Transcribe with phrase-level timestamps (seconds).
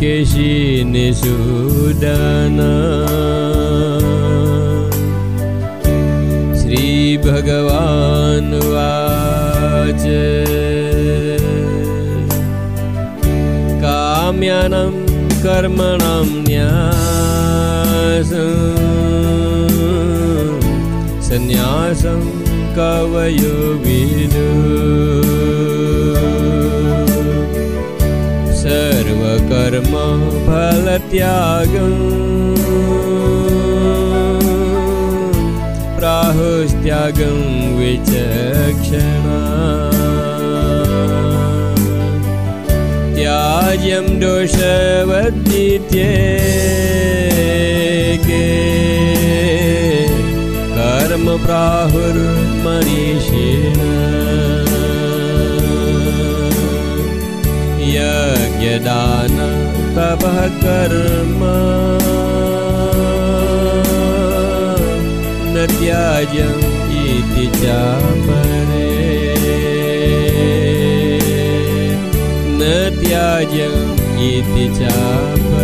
[0.00, 2.68] पृथक्केशी निषूदना
[8.70, 10.04] श्रीभगवानुवाच
[13.82, 14.94] काम्यानं
[15.44, 18.32] कर्मणां न्यास
[21.28, 22.22] सन्न्यासं
[22.78, 23.59] कवयो
[31.10, 31.98] सर्वकर्मफलत्यागम्
[35.96, 37.40] प्राहुस्त्यागं
[37.78, 39.38] विचक्षणा
[43.16, 46.12] त्याज्यं दोषवद्दित्ये
[50.76, 52.70] कर्म प्राहुर्मनीषिण
[57.94, 59.36] यज्ञदान
[60.10, 61.38] तपः कर्म।
[65.52, 66.62] न त्याज्यम्
[66.92, 68.90] इति चापरे।
[72.58, 75.59] न त्याज्यम् इति चापरे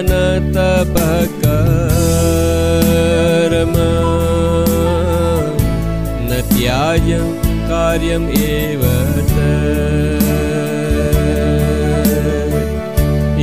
[6.21, 7.38] न त्याज्यं
[7.78, 8.81] कार्यम् एव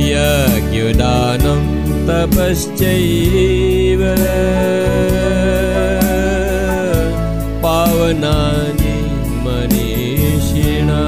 [0.08, 1.62] यज्ञदानं
[2.08, 4.02] तपश्चैव
[7.64, 8.98] पावनानि
[9.46, 11.00] मनीषिणा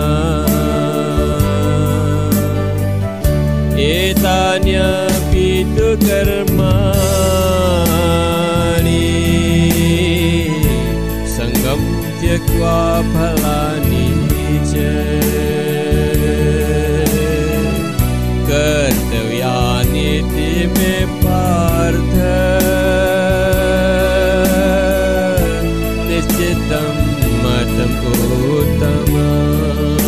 [3.90, 5.07] एतान्यपि
[18.48, 22.12] कर्तव्यानीति मे पार्थ
[26.08, 26.90] निश्चितं
[27.44, 27.96] मतम्
[28.58, 29.98] उत्तमम्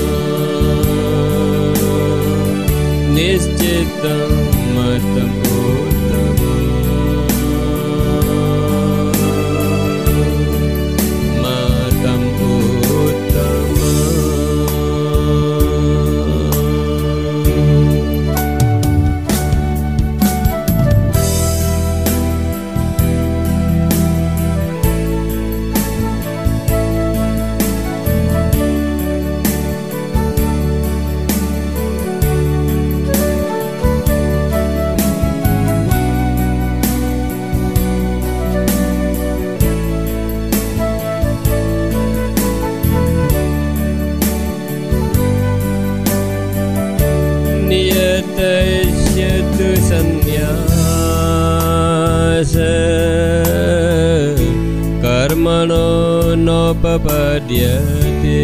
[56.91, 58.39] नोपपद्यते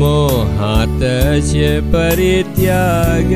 [0.00, 1.64] मोहातस्य
[1.94, 3.32] परित्याग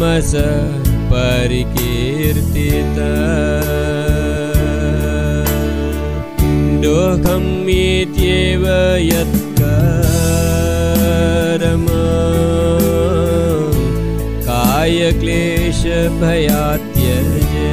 [0.00, 0.32] मास
[1.12, 2.98] परिकीर्तित
[6.84, 8.64] दोहमित्येव
[9.00, 9.33] यत्कर्म
[15.94, 17.72] कायक्लेशभयात्यजे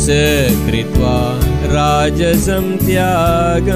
[0.00, 0.06] स
[0.66, 1.16] कृत्वा
[1.72, 3.68] राजसं त्याग।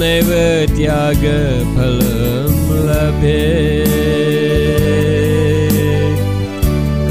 [0.00, 0.30] नैव
[0.76, 2.52] त्यागफलं
[2.88, 3.44] लभे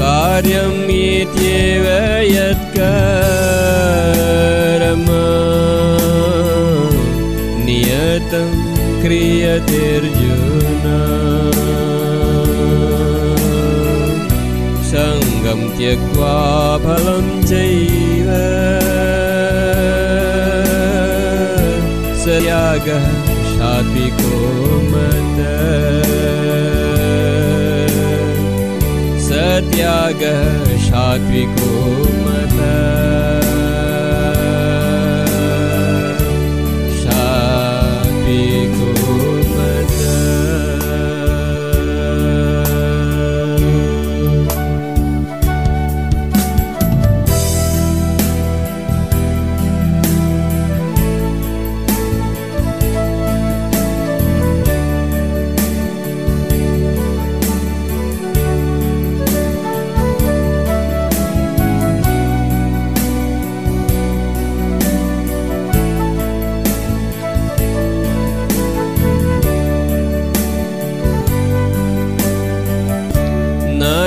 [0.00, 1.86] कार्यं इत्येव
[2.34, 2.84] यत्कर्म।
[7.66, 8.63] नियतं
[9.04, 10.84] क्रियतेऽर्जुन
[14.92, 16.36] सङ्गं त्यक्त्वा
[16.84, 18.30] फलं चैव।
[22.22, 23.06] स यागः
[23.52, 24.40] सात्विको
[24.92, 25.38] मत।
[29.28, 30.42] सत्यागः
[30.88, 32.13] सात्विको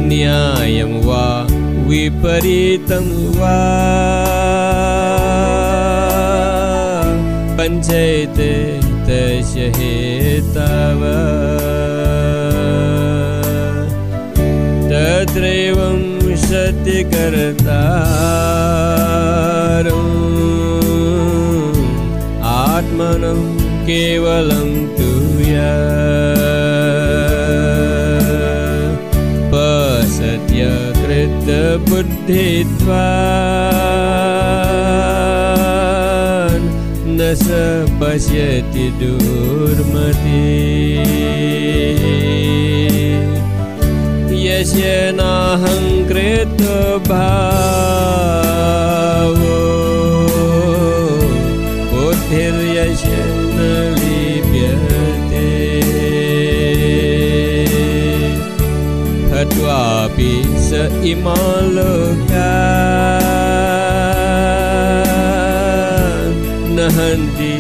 [0.09, 1.47] न्यायं वा
[1.89, 3.07] विपरीतं
[3.39, 3.57] वा।
[7.59, 8.53] पञ्चैते
[9.07, 11.01] तस्य हेतव
[14.91, 16.01] तत्रैवं
[16.37, 17.81] सत्यकर्ता
[22.47, 23.41] आत्मनं
[23.87, 25.16] केवलं तु
[31.77, 33.05] पसत्यकृतबुद्धित्वा
[37.19, 37.49] न स
[38.01, 40.43] पश्यति दुर्मति
[44.47, 45.87] यस्य नाहङ्कृतभावो
[51.93, 53.16] बुद्धिर्यस्य
[59.37, 60.33] हत्वापि
[60.67, 60.79] स
[61.09, 62.53] इमालोका
[66.77, 67.53] न हन्ति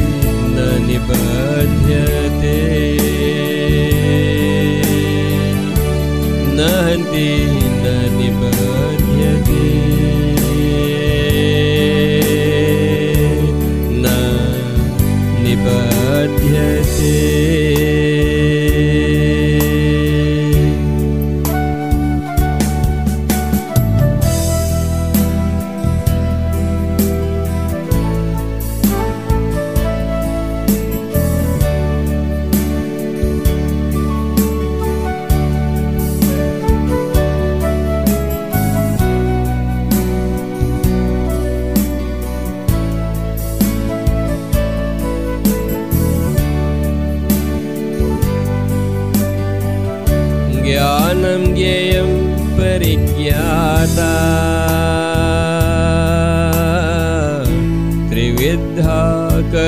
[0.54, 2.56] न निबध्यते
[6.56, 7.28] न हन्ति
[7.84, 8.75] न निबध्यते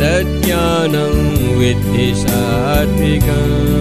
[0.00, 1.14] तज्ज्ञानं
[1.58, 3.79] विद्धि सात्विकम्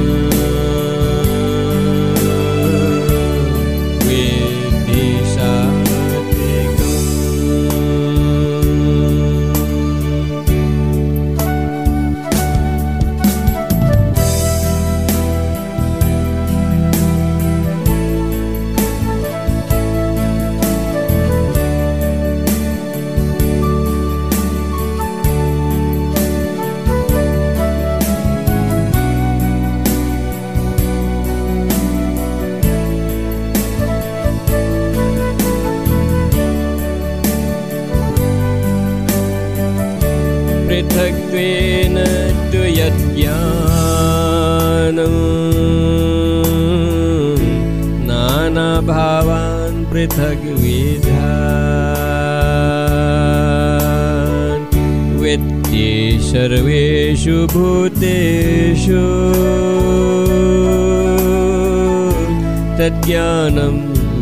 [63.06, 63.75] ज्ञानं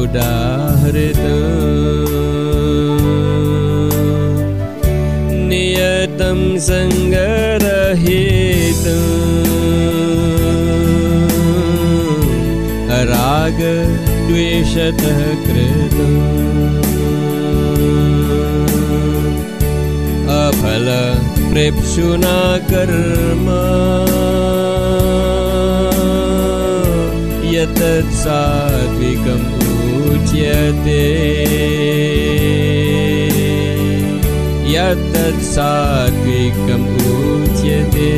[0.00, 1.22] उदाहृत।
[5.48, 8.38] नियतं सङ्गरहित।
[13.08, 16.18] रागद्वेषतः कृतम्
[20.28, 23.46] अफलप्रेप्सुना कर्म
[27.58, 31.04] यतत् सात्विकम् उच्यते।
[34.72, 38.12] यतत् सात्विकम् उच्यते।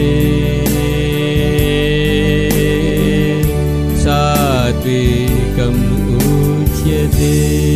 [3.99, 7.70] सात्विकम् उच्यते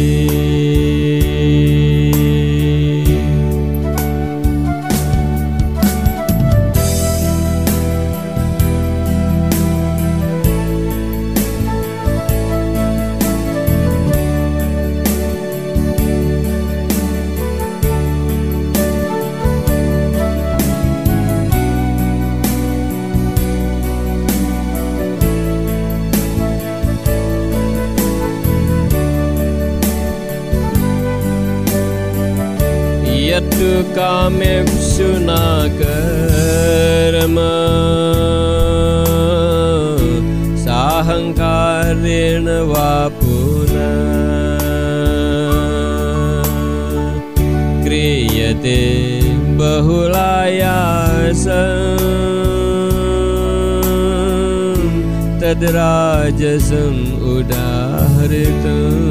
[55.55, 59.03] तद्राजसम् उदाहृतम्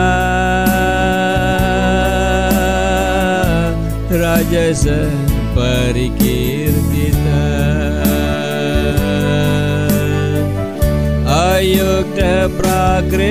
[4.32, 4.82] राजस
[5.56, 7.40] परिकीर्तिता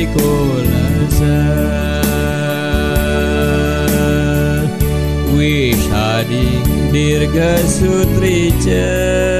[5.32, 6.44] विषादि
[6.92, 9.35] दीर्घसूत्री च कर्ता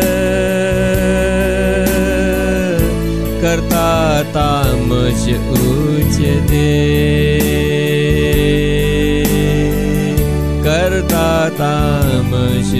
[4.37, 5.23] तामस
[5.59, 6.65] उच्यते
[10.67, 11.29] कर्ता
[11.61, 12.73] तामस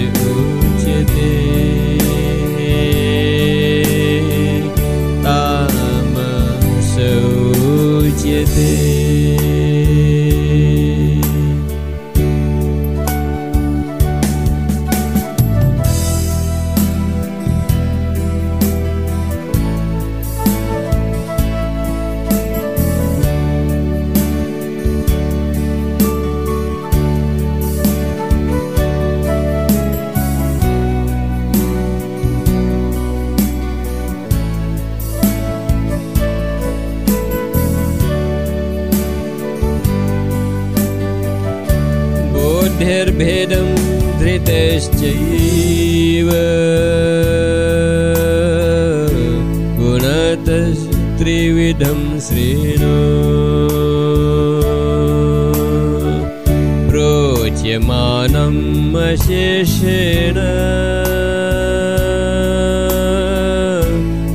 [59.17, 60.35] अशेषेण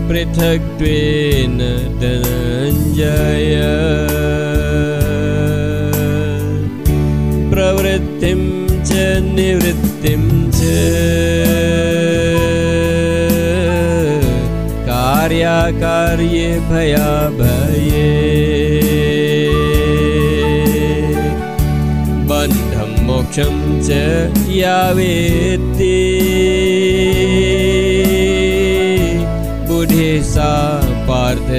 [0.08, 1.58] पृथक्त्वेन
[2.02, 3.54] धनञ्जय।
[7.52, 8.42] प्रवृत्तिं
[8.90, 9.06] च
[9.38, 10.24] निवृत्तिं
[10.58, 10.74] च
[14.90, 17.51] कार्याकार्ये भयाभये
[23.82, 23.90] च
[24.48, 25.98] यावेत्ति
[29.68, 30.52] बुद्धि सा
[31.08, 31.52] पार्थसात्विकी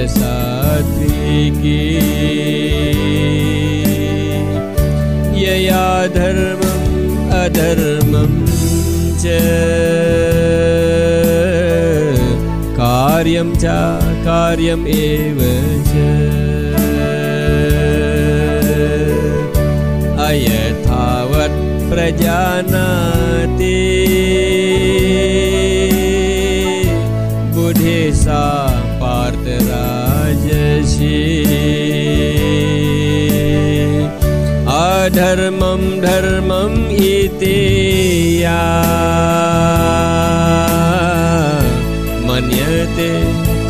[5.44, 8.32] यया धर्मम् अधर्मं
[9.20, 9.24] च।
[12.78, 13.64] कार्यं च
[14.24, 15.38] कार्यम् एव
[15.88, 16.04] च।
[20.28, 20.73] अयथावत्
[22.04, 23.76] प्रजानाति
[27.54, 28.40] बुद्धि सा
[29.02, 29.60] पार्थराजसी
[34.74, 37.62] अधर्मं धर्मम् इति
[38.42, 38.60] या।
[42.28, 43.10] मन्यते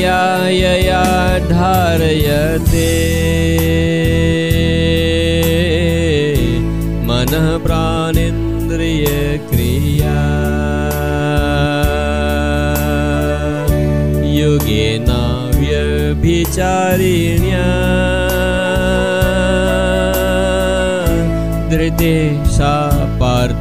[0.00, 1.00] भेद्यायया
[1.48, 2.84] धारयते
[7.08, 10.14] मनः प्राणेन्द्रियक्रिया
[16.30, 17.66] योगेनाव्यभिचारिण्या
[21.72, 22.14] धृते
[22.56, 22.72] सा
[23.20, 23.60] पार्थसाधिके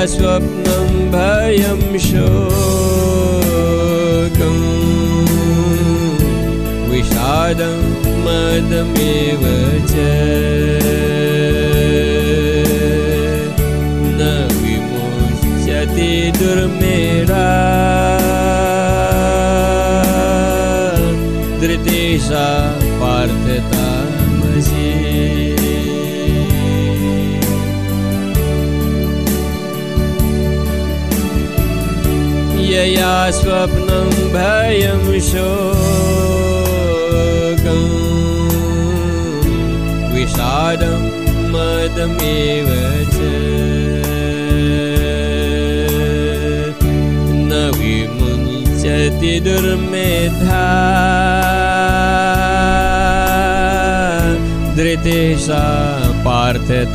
[0.07, 2.47] स्वप्नं भयं शोकं
[6.91, 7.79] विषादं
[8.25, 9.43] मदमेव
[9.91, 10.46] च
[33.31, 35.67] स्वप्नं भयं शोकं।
[40.15, 42.67] विषादं मदमेव
[43.09, 43.17] च।
[47.31, 50.87] न विमुञ्चति दुर्मेधा।
[54.75, 55.87] धृते सा
[56.25, 56.87] पार्थतामसि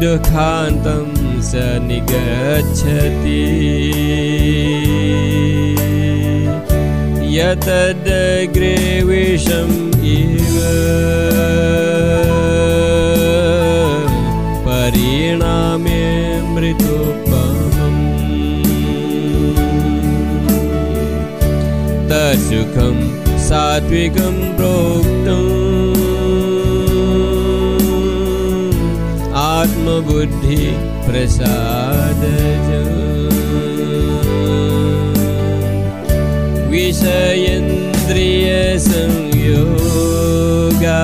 [0.00, 1.06] दुःखान्तं
[1.48, 1.52] स
[1.88, 3.44] निगच्छति
[7.36, 8.76] यतदग्रे
[9.08, 9.76] विषम्
[10.14, 10.56] इव
[14.66, 16.02] परिणामे
[16.54, 18.02] मृतोपमम्
[22.10, 23.07] तत्सुखं
[23.48, 25.46] सात्विकं प्रोक्तम्
[29.42, 30.58] आत्मबुद्धि
[31.06, 32.68] प्रसादज
[39.28, 41.02] विषयेन्द्रियसंयोगा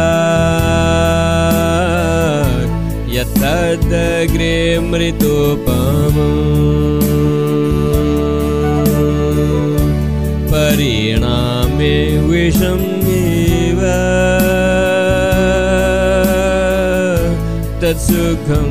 [3.16, 4.54] यत्तदग्रे
[4.90, 6.16] मृतोपम
[10.74, 11.96] परिणामे
[12.28, 13.80] विषमेव।
[17.82, 18.70] तत्सुखं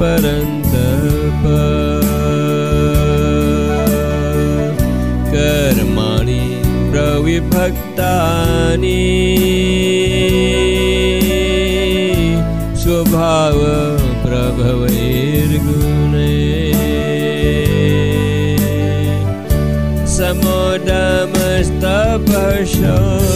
[0.00, 1.44] परन्तप
[5.32, 6.40] कर्माणि
[6.92, 8.96] प्रविभक्तानि
[14.90, 16.28] स्वभावप्रभवैर्गुणे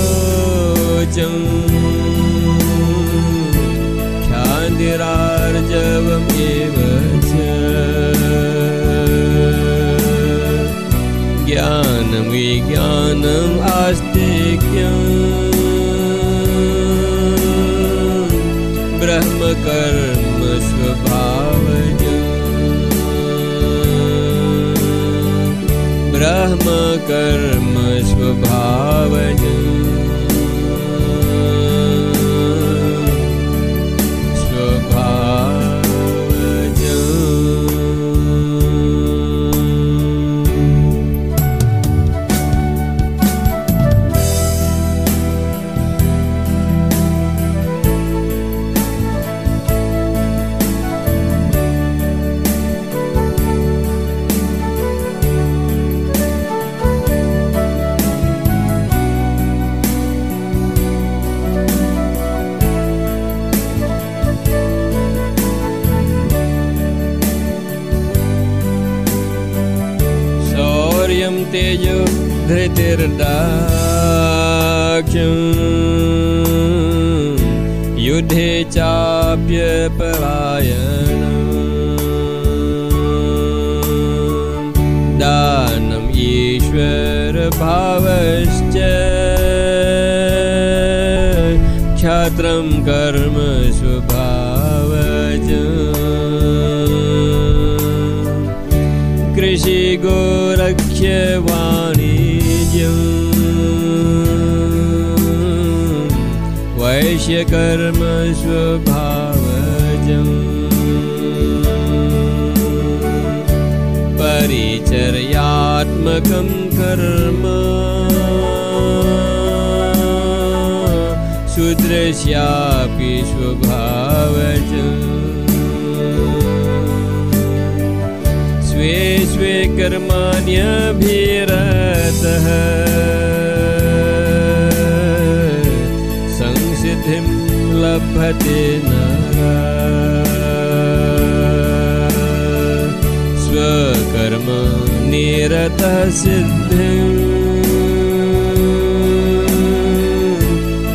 [0.04, 1.34] समोदमस्तपशोचं
[4.26, 6.33] ख्यान्तिरार्जवमेव
[12.14, 15.06] ज्ञानं विज्ञानम् आस्तिक्यम्।
[19.00, 22.02] ब्रह्मकर्म स्वभावज
[26.14, 27.74] ब्रह्मकर्म
[28.10, 29.43] स्वभावज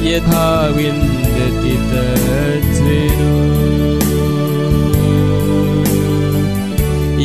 [0.10, 3.34] यथा विन्दति तच्छृणु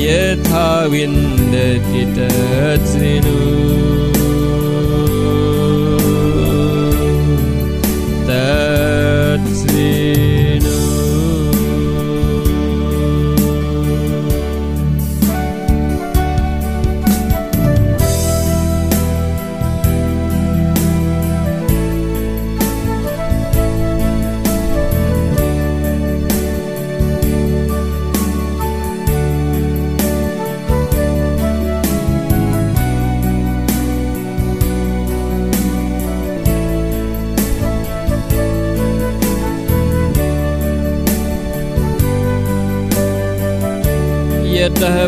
[0.04, 3.63] यथा विन्दति तच्छृणु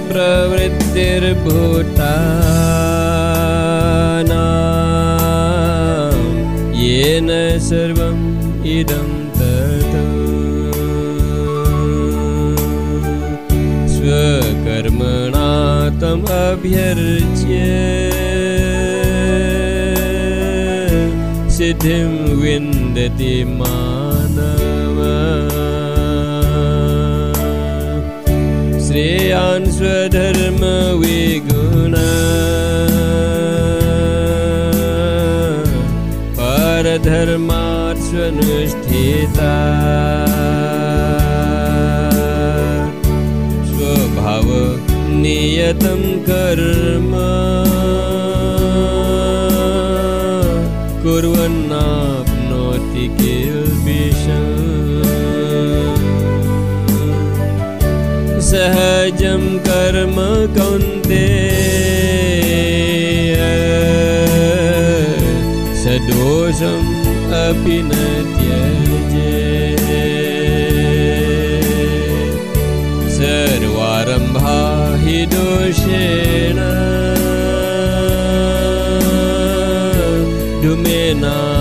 [0.09, 1.37] प्रवृत्तिर्भूतानां
[6.83, 7.31] येन
[7.69, 8.25] सर्वम्
[8.77, 9.97] इदं तत्।
[13.95, 15.51] स्वकर्मणा
[16.03, 17.61] तम् अभ्यर्च्य
[21.57, 22.11] सिद्धिं
[22.43, 24.86] विन्दति मानवा
[29.77, 31.95] स्वधर्मविगुण
[43.71, 44.49] स्वभाव
[45.23, 47.11] नियतं कर्म
[51.03, 53.46] कुर्वन्नाप्नोति किल्बिषम्
[58.47, 60.17] सहजं कर्म
[60.59, 61.27] कौन्ते।
[65.75, 67.91] सदोषम् अपि न
[68.37, 69.77] त्यजे।
[73.11, 74.59] सर्वारम्भा
[74.97, 76.57] हि दोषेण।
[80.63, 81.56] धूमेनाग्निरिवावृता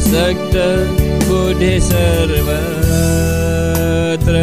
[0.00, 0.54] असक्त
[1.28, 4.34] बुद्धि सर्वत्र।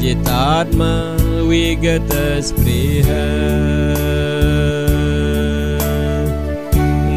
[0.00, 0.90] जितात्मा
[1.50, 3.08] विगतस्पृह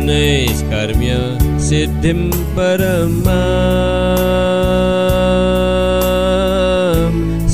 [0.10, 1.12] नैष्कर्म्य
[1.70, 2.22] सिद्धिं
[2.58, 3.40] परमा।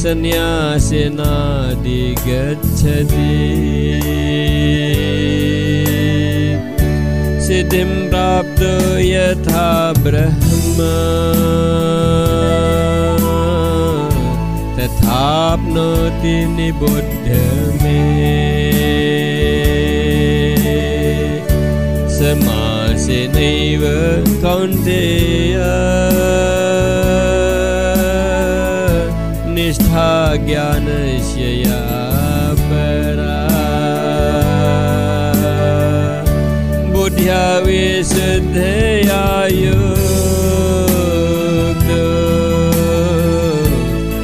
[0.02, 2.71] सन्न्यासिनादिगच्छति
[8.42, 10.78] प्राप्तो यथा ब्रह्म।
[14.78, 17.28] तथाप्नोति निबुद्ध
[17.82, 18.02] मे
[22.18, 23.82] समासेनैव
[24.42, 25.58] कौन्तेय।
[29.56, 32.11] निष्ठा ज्ञानस्य या
[37.22, 40.06] बुद्ध्या विशुद्धया युक्तो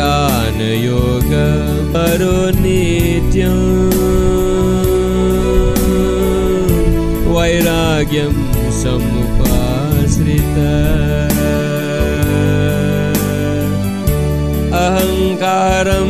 [0.00, 1.30] ध्यानयोग
[1.94, 3.68] परो नित्यम्
[7.34, 8.34] वैराग्यं
[8.80, 10.56] समुपाश्रित
[14.82, 16.09] अहङ्कारं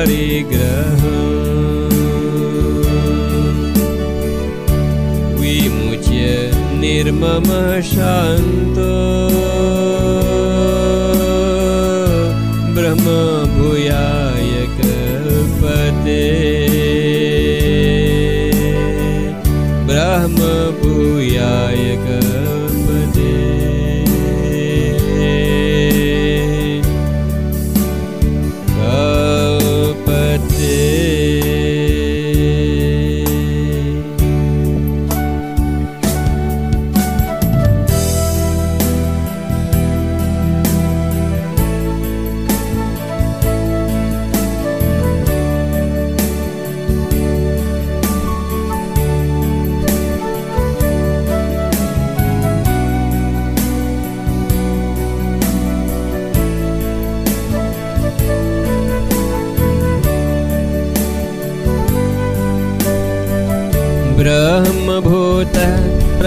[0.00, 1.02] परिग्रह।
[5.40, 6.20] विमुच्य
[6.82, 8.92] निर्ममशान्तो
[12.76, 13.49] ब्रह्मभूयाय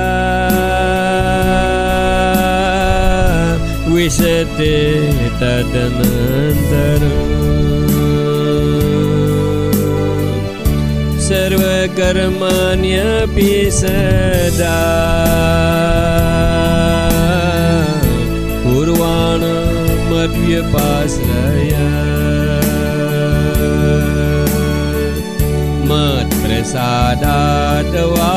[3.92, 4.76] विशते
[5.44, 7.41] तदनन्तरम्
[11.32, 14.80] सर्वकर्माण्यपि सदा
[18.64, 19.44] कुर्वाण
[20.10, 21.72] मद्व्यपाश्रय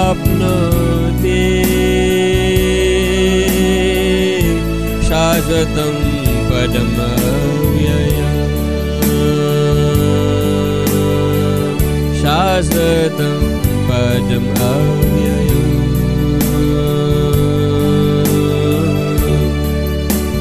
[0.04, 1.40] मत्प्रसादादवाप्नोति
[5.08, 5.96] शाश्वतं
[6.50, 8.53] पदमव्ययम्
[12.34, 13.42] शाश्वतं
[13.88, 15.74] पदम् अव्ययम्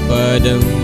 [0.10, 0.83] पदम्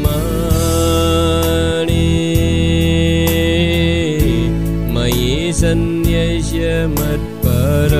[4.96, 7.94] मयि सन्न्यस्य मत्पर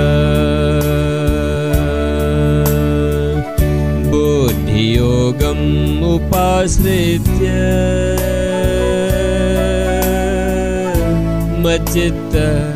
[4.12, 5.68] बुद्धियोगम्
[6.16, 7.52] उपाश्रित्य।
[11.66, 12.75] मच्चित्त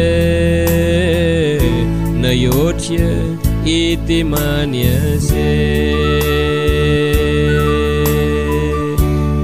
[2.22, 2.98] न योच्य
[3.68, 5.52] इति मन्यसे।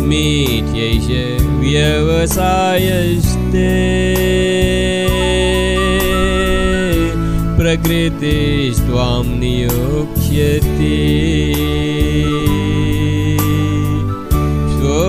[0.07, 1.07] मिथ्यैष
[1.59, 3.73] व्यवसायस्ते।
[7.57, 10.97] प्रकृतिस्त्वां नियोक्ष्यति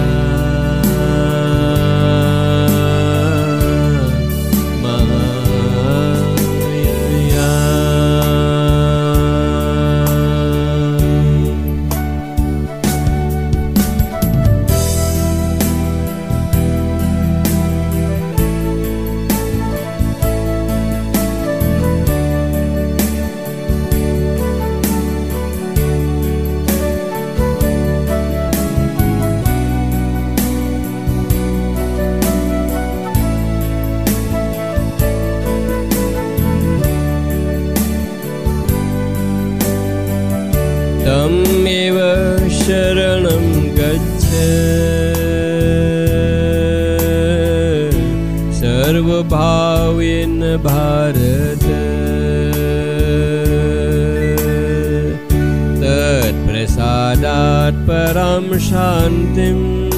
[58.10, 59.90] शान्तिम्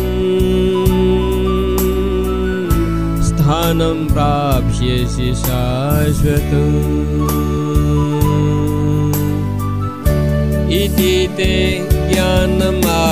[3.25, 6.77] स्थानं प्राप्स्यसि शाश्वतम्
[10.73, 11.55] इति ते
[12.13, 13.03] ज्ञानमाख्यातम्।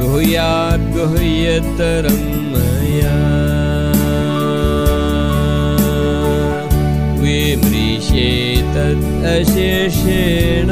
[0.00, 2.29] गुह्यात् गुह्यतरं
[8.74, 10.70] विमृशेतत् अशेषेण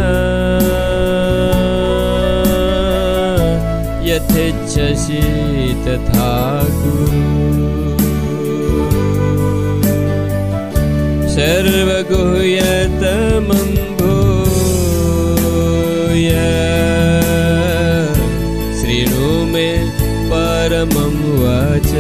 [4.09, 5.23] यथेच्छसि
[5.87, 6.31] तथा
[6.79, 7.07] कुरु
[12.29, 12.89] सर्वगुह्यतमं
[13.99, 15.19] भूय
[18.81, 19.69] शृणु मे
[20.31, 21.93] परमं वच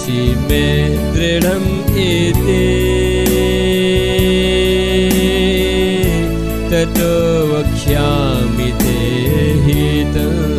[0.00, 0.66] इष्टोषि मे
[1.14, 1.68] दृढम्
[2.00, 2.62] इति
[6.70, 7.12] ततो
[7.52, 8.98] वक्ष्यामि ते
[9.64, 10.49] हितम्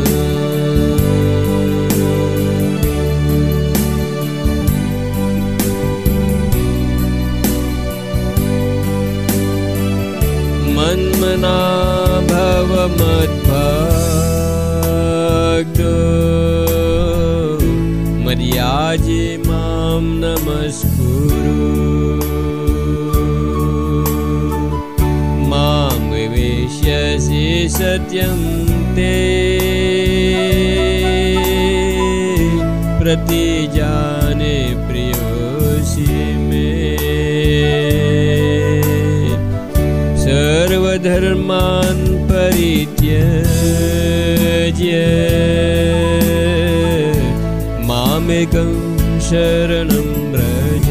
[49.32, 50.88] शरणं व्रज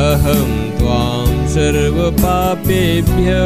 [0.00, 3.36] अहं त्वां सर्वपापेभ्य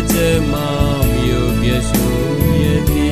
[0.00, 0.12] च
[0.50, 3.06] मां योग्यशूयति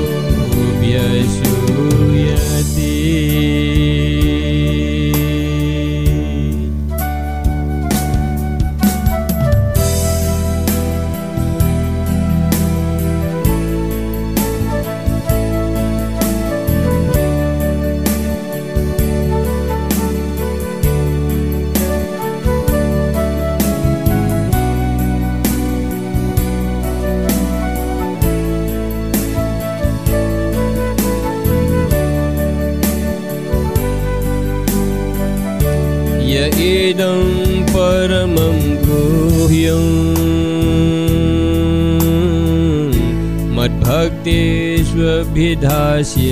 [46.01, 46.30] 学习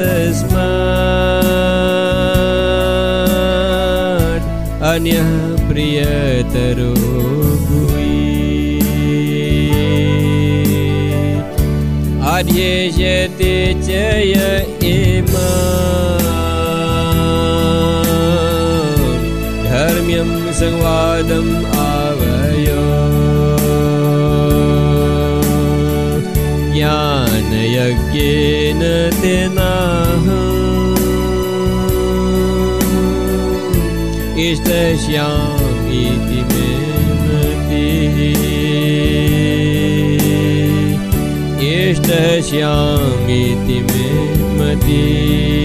[0.00, 0.58] तस्मात्
[4.90, 5.30] अन्यः
[5.68, 6.92] प्रियतरो
[12.34, 13.54] आद्येष्यते
[13.86, 13.88] च
[14.26, 14.28] य
[14.90, 15.48] इमा
[19.66, 20.30] धर्म्यं
[20.60, 21.52] संवादम्
[21.84, 22.84] आवयो।
[26.74, 28.82] ज्ञानयज्ञेन
[29.20, 29.79] तेनाह
[34.52, 36.70] इष्टश्यामिति मे
[42.00, 44.06] इष्टश्यामिति मे
[44.58, 45.59] मति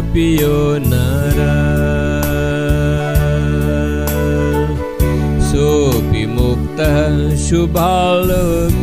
[0.00, 0.58] शृणुयादपि यो
[0.90, 1.38] नर।
[5.50, 8.79] सोऽपि मुक्तः शुभालोका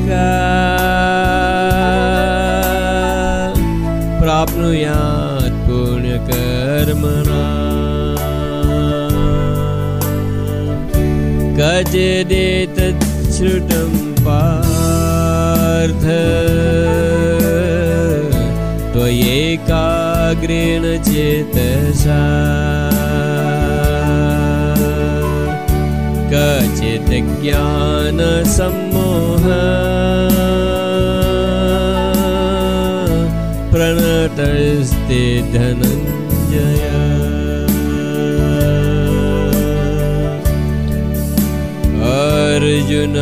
[21.17, 22.23] चेतसा
[26.31, 27.09] कचित्
[27.41, 29.45] ज्ञानसम्मोह
[33.73, 35.23] प्रणतस्ते
[35.55, 36.85] धनञ्जय।
[42.13, 43.17] अर्जुन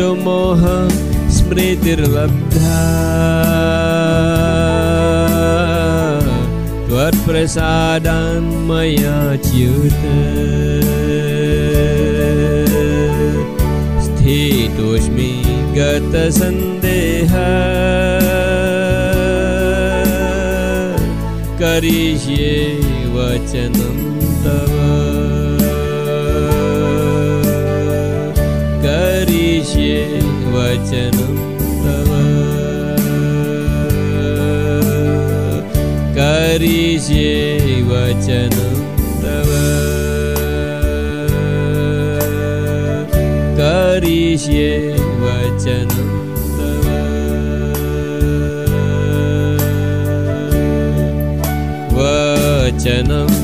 [0.00, 0.62] मोह
[1.30, 2.82] स्मृतिर्लब्धा।
[6.88, 7.56] त्वत्प्रसादान्मया
[9.36, 10.02] च्युत
[14.06, 15.32] स्थितोऽस्मि
[15.78, 17.32] गतसन्देह।
[21.58, 22.76] करिष्ये
[23.16, 24.25] वचनं
[30.56, 31.36] वचनं
[31.82, 32.12] तव।
[36.16, 38.74] करिष्ये वचनं
[39.22, 39.50] तव।
[43.58, 44.92] करिष्ये
[45.22, 46.06] वचनं
[46.56, 46.86] तव
[51.96, 53.35] वचनं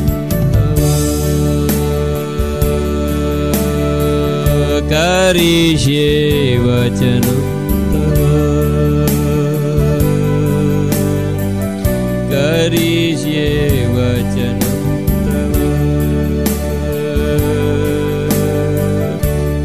[5.23, 7.37] करिष्ये वचनं।
[12.33, 13.47] करिष्ये
[13.97, 14.73] वचनं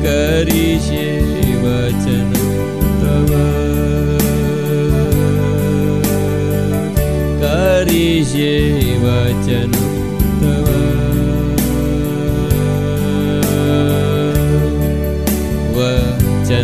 [0.03, 1.09] करिष्ये
[1.63, 2.31] वचनं
[3.01, 3.33] तव
[7.41, 8.55] करिष्ये
[9.05, 9.76] वचनं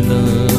[0.04, 0.53] वचनं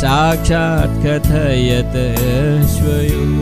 [0.00, 1.94] साक्षात् कथयत
[2.72, 3.38] स्वयम्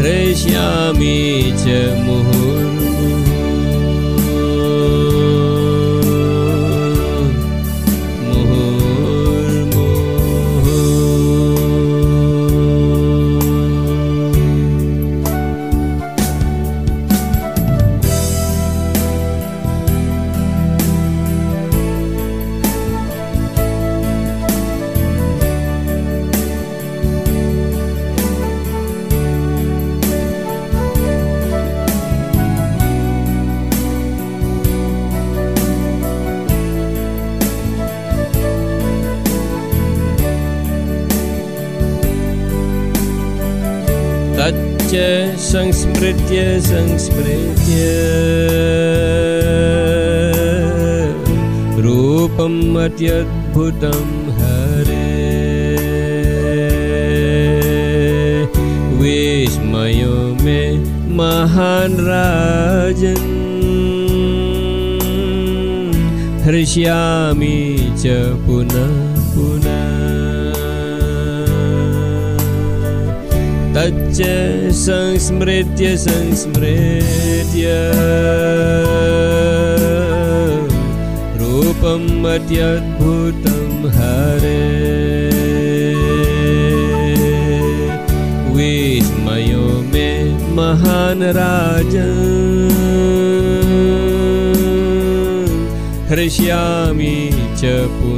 [0.00, 1.16] हृष्यामि
[1.62, 1.78] च
[46.08, 47.74] संस्मृत्य संस्मृत्य।
[51.82, 55.28] रूपम् अत्यद्भुतं हरे।
[58.96, 60.76] विस्मयो मे
[61.14, 63.48] महान् राजन्।
[66.44, 68.06] हृष्यामि च
[68.46, 68.97] पुनः
[73.78, 74.22] तच्च
[74.72, 77.64] संस्मृत्य संस्मृत्य।
[81.38, 84.78] रूपम् अत्यद्भुतं हरे।
[88.50, 90.24] विस्मयो मे
[90.54, 92.38] महान् राजन्।
[96.08, 98.17] हृष्यामि च पुनः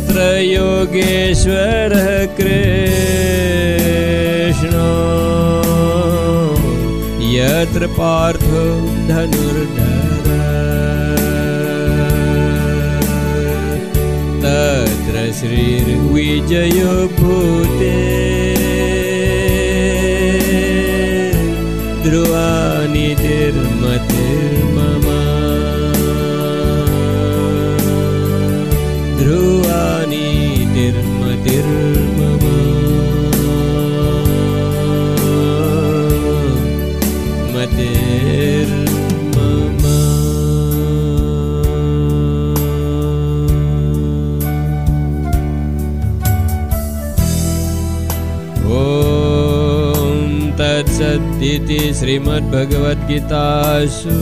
[0.00, 4.90] यत्र योगेश्वरः कृष्णो।
[7.32, 8.62] यत्र पार्थो
[9.08, 9.98] धनुर्धर।
[14.42, 17.98] तत्र श्रीर्विजयो भूते।
[22.02, 24.69] ध्रुवानितिर्मतिर्मम
[51.42, 54.14] इति श्रीमद्भगवद्गीतासु